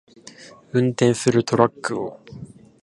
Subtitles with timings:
[0.73, 2.19] 運転するトラックを